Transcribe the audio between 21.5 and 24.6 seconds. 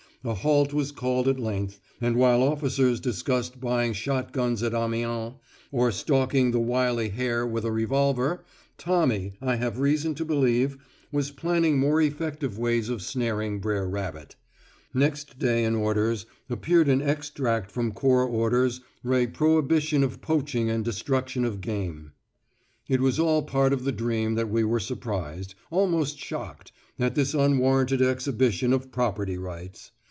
game. It was all part of the dream that